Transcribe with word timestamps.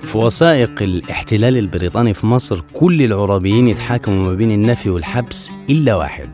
في 0.00 0.18
وثائق 0.18 0.82
الاحتلال 0.82 1.56
البريطاني 1.56 2.14
في 2.14 2.26
مصر 2.26 2.60
كل 2.72 3.02
العرابيين 3.02 3.68
يتحاكموا 3.68 4.24
ما 4.24 4.34
بين 4.34 4.50
النفي 4.50 4.90
والحبس 4.90 5.52
إلا 5.70 5.94
واحد. 5.96 6.30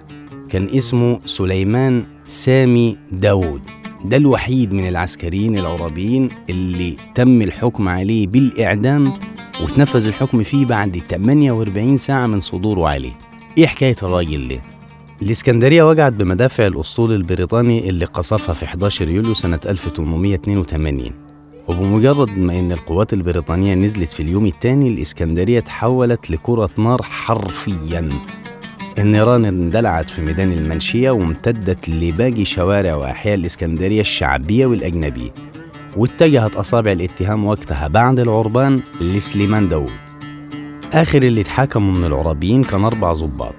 كان 0.48 0.68
اسمه 0.68 1.20
سليمان 1.26 2.04
سامي 2.26 2.96
داوود. 3.12 3.60
ده 4.04 4.16
الوحيد 4.16 4.72
من 4.72 4.88
العسكريين 4.88 5.58
العرابيين 5.58 6.28
اللي 6.50 6.96
تم 7.14 7.42
الحكم 7.42 7.88
عليه 7.88 8.26
بالإعدام 8.26 9.04
وتنفذ 9.62 10.06
الحكم 10.06 10.42
فيه 10.42 10.66
بعد 10.66 11.02
48 11.10 11.96
ساعة 11.96 12.26
من 12.26 12.40
صدوره 12.40 12.88
عليه. 12.88 13.12
إيه 13.58 13.66
حكاية 13.66 13.96
الراجل 14.02 14.48
ده؟ 14.48 14.62
الإسكندرية 15.22 15.82
وجعت 15.88 16.12
بمدافع 16.12 16.66
الأسطول 16.66 17.12
البريطاني 17.12 17.88
اللي 17.88 18.04
قصفها 18.04 18.54
في 18.54 18.64
11 18.64 19.10
يوليو 19.10 19.34
سنة 19.34 19.60
1882 19.66 21.31
وبمجرد 21.68 22.38
ما 22.38 22.58
إن 22.58 22.72
القوات 22.72 23.12
البريطانية 23.12 23.74
نزلت 23.74 24.08
في 24.08 24.22
اليوم 24.22 24.46
الثاني 24.46 24.88
الإسكندرية 24.88 25.60
تحولت 25.60 26.30
لكرة 26.30 26.70
نار 26.78 27.02
حرفياً. 27.02 28.08
النيران 28.98 29.44
اندلعت 29.44 30.08
في 30.08 30.22
ميدان 30.22 30.52
المنشية 30.52 31.10
وامتدت 31.10 31.88
لباقي 31.88 32.44
شوارع 32.44 32.94
وأحياء 32.94 33.34
الإسكندرية 33.34 34.00
الشعبية 34.00 34.66
والأجنبية. 34.66 35.30
واتجهت 35.96 36.56
أصابع 36.56 36.92
الاتهام 36.92 37.44
وقتها 37.44 37.88
بعد 37.88 38.20
العربان 38.20 38.80
لسليمان 39.00 39.68
داوود. 39.68 39.92
آخر 40.92 41.22
اللي 41.22 41.40
اتحاكموا 41.40 41.92
من 41.92 42.04
العربيين 42.04 42.64
كان 42.64 42.84
أربع 42.84 43.12
ضباط. 43.12 43.54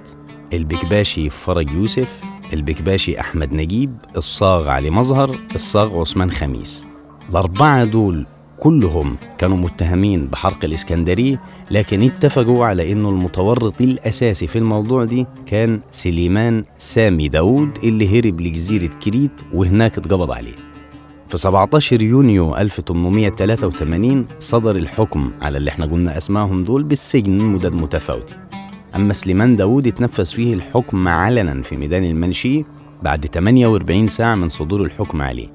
البكباشي 0.52 1.30
فرج 1.30 1.70
يوسف 1.70 2.20
البكباشي 2.52 3.20
أحمد 3.20 3.52
نجيب 3.52 3.96
الصاغ 4.16 4.68
علي 4.68 4.90
مظهر 4.90 5.30
الصاغ 5.54 6.00
عثمان 6.00 6.30
خميس. 6.30 6.84
الأربعة 7.30 7.84
دول 7.84 8.26
كلهم 8.60 9.16
كانوا 9.38 9.56
متهمين 9.56 10.26
بحرق 10.26 10.64
الإسكندرية 10.64 11.40
لكن 11.70 12.02
اتفقوا 12.02 12.66
على 12.66 12.92
أنه 12.92 13.10
المتورط 13.10 13.80
الأساسي 13.80 14.46
في 14.46 14.58
الموضوع 14.58 15.04
دي 15.04 15.26
كان 15.46 15.80
سليمان 15.90 16.64
سامي 16.78 17.28
داود 17.28 17.78
اللي 17.84 18.18
هرب 18.20 18.40
لجزيرة 18.40 18.86
كريت 18.86 19.40
وهناك 19.52 19.98
اتقبض 19.98 20.30
عليه. 20.32 20.54
في 21.28 21.36
17 21.36 22.02
يونيو 22.02 22.56
1883 22.56 24.26
صدر 24.38 24.76
الحكم 24.76 25.30
على 25.42 25.58
اللي 25.58 25.70
إحنا 25.70 25.86
قلنا 25.86 26.16
أسمائهم 26.16 26.64
دول 26.64 26.82
بالسجن 26.82 27.44
مدد 27.44 27.74
متفاوتة 27.74 28.36
أما 28.96 29.12
سليمان 29.12 29.56
داود 29.56 29.86
اتنفذ 29.86 30.24
فيه 30.26 30.54
الحكم 30.54 31.08
علنا 31.08 31.62
في 31.62 31.76
ميدان 31.76 32.04
المنشي 32.04 32.64
بعد 33.02 33.26
48 33.26 34.06
ساعة 34.06 34.34
من 34.34 34.48
صدور 34.48 34.82
الحكم 34.84 35.22
عليه. 35.22 35.48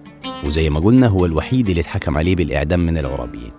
وزي 0.48 0.70
ما 0.70 0.80
قلنا 0.80 1.08
هو 1.08 1.26
الوحيد 1.26 1.70
اللي 1.70 1.82
اتحكم 1.82 2.18
عليه 2.18 2.36
بالإعدام 2.36 2.80
من 2.80 2.98
العرابيين 2.98 3.52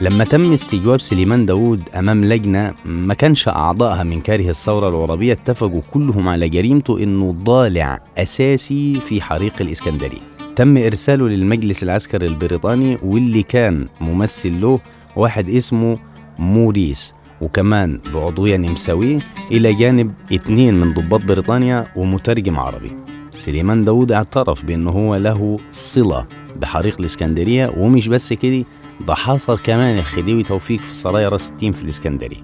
لما 0.00 0.24
تم 0.24 0.52
استجواب 0.52 1.00
سليمان 1.00 1.46
داود 1.46 1.82
أمام 1.94 2.24
لجنة 2.24 2.74
ما 2.84 3.14
كانش 3.14 3.48
أعضائها 3.48 4.02
من 4.02 4.20
كاره 4.20 4.50
الثورة 4.50 4.88
العربية 4.88 5.32
اتفقوا 5.32 5.80
كلهم 5.92 6.28
على 6.28 6.48
جريمته 6.48 7.02
إنه 7.02 7.32
ضالع 7.44 7.98
أساسي 8.18 8.94
في 8.94 9.22
حريق 9.22 9.52
الإسكندرية. 9.60 10.18
تم 10.56 10.76
إرساله 10.76 11.28
للمجلس 11.28 11.82
العسكري 11.82 12.26
البريطاني 12.26 12.98
واللي 13.02 13.42
كان 13.42 13.86
ممثل 14.00 14.60
له 14.60 14.80
واحد 15.16 15.48
اسمه 15.48 15.98
موريس 16.38 17.12
وكمان 17.40 18.00
بعضوية 18.14 18.56
نمساوية 18.56 19.18
إلى 19.52 19.74
جانب 19.74 20.12
اتنين 20.32 20.74
من 20.74 20.92
ضباط 20.94 21.24
بريطانيا 21.24 21.86
ومترجم 21.96 22.58
عربي. 22.58 22.90
سليمان 23.38 23.84
داود 23.84 24.12
اعترف 24.12 24.64
بأنه 24.64 24.90
هو 24.90 25.16
له 25.16 25.56
صلة 25.72 26.26
بحريق 26.56 26.96
الإسكندرية 27.00 27.72
ومش 27.76 28.08
بس 28.08 28.32
كده 28.32 28.64
ده 29.06 29.14
حاصر 29.14 29.56
كمان 29.56 29.98
الخديوي 29.98 30.42
توفيق 30.42 30.80
في 30.80 30.94
سرايا 30.94 31.28
راس 31.28 31.50
التين 31.50 31.72
في 31.72 31.82
الإسكندرية. 31.82 32.42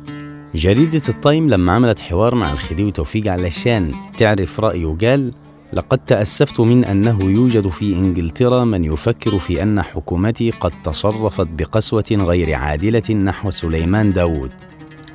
جريدة 0.55 1.03
التايم 1.09 1.49
لما 1.49 1.73
عملت 1.73 2.01
حوار 2.01 2.35
مع 2.35 2.53
الخديوي 2.53 2.91
توفيق 2.91 3.33
علشان 3.33 3.93
تعرف 4.19 4.61
رأيه 4.61 4.97
قال 5.01 5.31
لقد 5.73 5.99
تأسفت 5.99 6.61
من 6.61 6.85
أنه 6.85 7.19
يوجد 7.23 7.69
في 7.69 7.97
إنجلترا 7.97 8.65
من 8.65 8.85
يفكر 8.85 9.39
في 9.39 9.63
أن 9.63 9.83
حكومتي 9.83 10.51
قد 10.51 10.73
تصرفت 10.85 11.47
بقسوة 11.59 12.05
غير 12.13 12.55
عادلة 12.55 13.15
نحو 13.15 13.51
سليمان 13.51 14.13
داود 14.13 14.51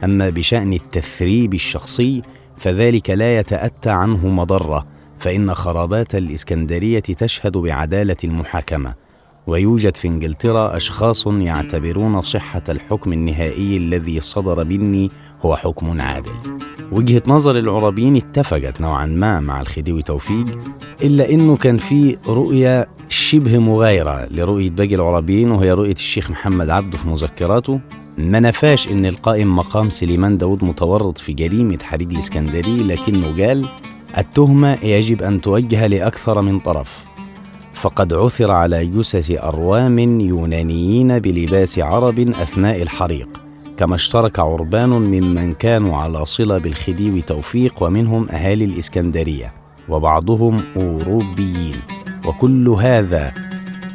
أما 0.04 0.30
بشأن 0.30 0.74
التثريب 0.74 1.54
الشخصي 1.54 2.22
فذلك 2.58 3.10
لا 3.10 3.40
يتأتى 3.40 3.90
عنه 3.90 4.28
مضرة. 4.28 4.99
فإن 5.20 5.54
خرابات 5.54 6.16
الإسكندرية 6.16 7.00
تشهد 7.00 7.58
بعدالة 7.58 8.16
المحاكمة 8.24 8.94
ويوجد 9.48 9.98
في 9.98 10.08
إنجلترا 10.08 10.78
أشخاص 10.78 11.28
يعتبرون 11.28 12.22
صحة 12.22 12.64
الحكم 12.70 13.14
النهائي 13.14 13.78
الذي 13.78 14.20
صدر 14.20 14.66
مني 14.66 15.12
هو 15.42 15.56
حكم 15.56 16.02
عادل. 16.02 16.32
وجهة 16.92 17.22
نظر 17.28 17.60
العربيين 17.60 18.16
اتفقت 18.16 18.82
نوعا 18.82 19.06
ما 19.06 19.40
مع 19.40 19.62
الخديوي 19.62 20.02
توفيق 20.02 20.46
إلا 21.02 21.30
إنه 21.30 21.58
كان 21.58 21.78
في 21.78 22.18
رؤية 22.28 22.88
شبه 23.10 23.58
مغايرة 23.58 24.28
لرؤية 24.32 24.70
باقي 24.70 24.96
العربيين 24.96 25.52
وهي 25.52 25.72
رؤية 25.72 25.94
الشيخ 25.94 26.32
محمد 26.32 26.70
عبده 26.70 26.98
في 26.98 27.08
مذكراته. 27.08 27.80
ما 28.18 28.40
نفاش 28.40 28.92
إن 28.92 29.06
القائم 29.06 29.56
مقام 29.56 29.90
سليمان 29.90 30.38
داود 30.38 30.64
متورط 30.64 31.18
في 31.18 31.34
جريمة 31.34 31.80
حريق 31.84 32.10
الإسكندرية 32.10 32.84
لكنه 32.84 33.46
قال 33.46 33.66
التهمة 34.18 34.78
يجب 34.84 35.22
أن 35.22 35.42
توجه 35.42 35.88
لأكثر 35.88 36.42
من 36.42 36.60
طرف. 36.60 37.06
فقد 37.74 38.14
عثر 38.14 38.52
على 38.52 38.86
جثث 38.86 39.32
أروام 39.32 40.00
يونانيين 40.00 41.20
بلباس 41.20 41.80
عرب 41.80 42.20
أثناء 42.20 42.82
الحريق 42.82 43.28
كما 43.78 43.96
اشترك 43.96 44.40
عربان 44.40 44.90
ممن 44.90 45.54
كانوا 45.54 45.98
على 45.98 46.26
صلة 46.26 46.58
بالخديوي 46.58 47.22
توفيق 47.22 47.84
ومنهم 47.84 48.30
أهالي 48.30 48.66
الإسكندرية 48.66 49.54
وبعضهم 49.90 50.58
أوروبيين. 50.78 51.76
وكل 52.26 52.70
هذا 52.70 53.34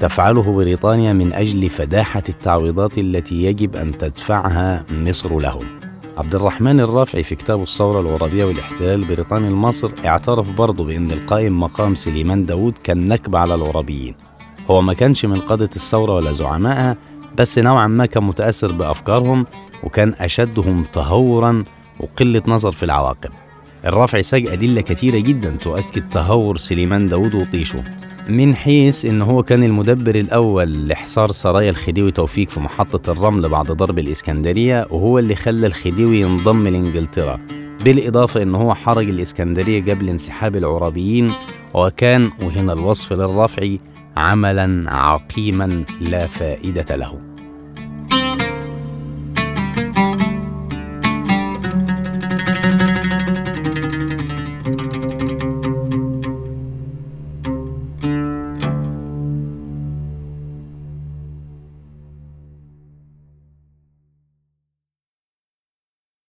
تفعله 0.00 0.52
بريطانيا 0.52 1.12
من 1.12 1.32
أجل 1.32 1.70
فداحة 1.70 2.22
التعويضات 2.28 2.98
التي 2.98 3.44
يجب 3.44 3.76
أن 3.76 3.98
تدفعها 3.98 4.86
مصر 4.90 5.38
لهم. 5.38 5.78
عبد 6.16 6.34
الرحمن 6.34 6.80
الرافعي 6.80 7.22
في 7.22 7.34
كتابه 7.34 7.62
الثورة 7.62 8.00
العربية 8.00 8.44
والإحتلال 8.44 9.02
البريطاني 9.02 9.48
لمصر 9.48 9.90
اعترف 10.04 10.50
برضه 10.50 10.84
بأن 10.84 11.10
القائم 11.10 11.60
مقام 11.60 11.94
سليمان 11.94 12.46
داود 12.46 12.78
كان 12.78 13.08
نكبة 13.08 13.38
على 13.38 13.54
العربيين. 13.54 14.14
هو 14.70 14.82
ما 14.82 14.94
كانش 14.94 15.24
من 15.24 15.36
قادة 15.36 15.70
الثورة 15.76 16.14
ولا 16.14 16.32
زعمائها 16.32 16.96
بس 17.38 17.58
نوعا 17.58 17.86
ما 17.86 18.06
كان 18.06 18.22
متأثر 18.22 18.72
بأفكارهم 18.72 19.46
وكان 19.82 20.14
أشدهم 20.18 20.84
تهورا 20.92 21.64
وقلة 22.00 22.42
نظر 22.46 22.72
في 22.72 22.82
العواقب. 22.82 23.30
الرافعي 23.84 24.22
ساق 24.22 24.42
أدلة 24.50 24.80
كثيرة 24.80 25.18
جدا 25.18 25.50
تؤكد 25.50 26.08
تهور 26.08 26.56
سليمان 26.56 27.06
داود 27.06 27.34
وطيشه. 27.34 27.84
من 28.28 28.54
حيث 28.54 29.04
إن 29.04 29.22
هو 29.22 29.42
كان 29.42 29.64
المدبر 29.64 30.14
الأول 30.14 30.88
لحصار 30.88 31.32
سرايا 31.32 31.70
الخديوي 31.70 32.10
توفيق 32.10 32.50
في 32.50 32.60
محطة 32.60 33.12
الرمل 33.12 33.48
بعد 33.48 33.66
ضرب 33.66 33.98
الإسكندرية 33.98 34.86
وهو 34.90 35.18
اللي 35.18 35.34
خلى 35.34 35.66
الخديوي 35.66 36.20
ينضم 36.20 36.68
لإنجلترا. 36.68 37.40
بالإضافة 37.84 38.42
إن 38.42 38.54
هو 38.54 38.74
حرق 38.74 38.98
الإسكندرية 38.98 39.82
قبل 39.82 40.08
انسحاب 40.08 40.56
العربيين 40.56 41.32
وكان 41.74 42.30
وهنا 42.42 42.72
الوصف 42.72 43.12
للرفعي 43.12 43.80
عملا 44.16 44.90
عقيما 44.90 45.84
لا 46.00 46.26
فائدة 46.26 46.96
له. 46.96 47.33